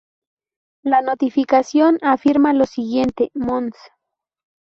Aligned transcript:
La 0.83 1.03
notificación 1.03 1.99
afirma 2.01 2.53
lo 2.53 2.65
siguiente:Mons. 2.65 3.77